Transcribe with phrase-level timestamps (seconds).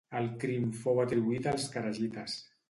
[0.19, 2.41] El crim fou atribuït als kharigites.